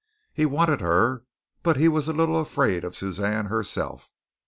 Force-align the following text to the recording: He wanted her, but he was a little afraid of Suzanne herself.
He 0.33 0.47
wanted 0.47 0.81
her, 0.81 1.25
but 1.61 1.77
he 1.77 1.87
was 1.87 2.07
a 2.07 2.11
little 2.13 2.39
afraid 2.41 2.83
of 2.83 2.95
Suzanne 2.95 3.45
herself. 3.45 4.09